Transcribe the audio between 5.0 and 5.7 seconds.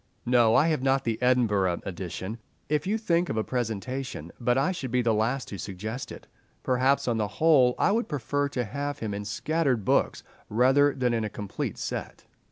the last to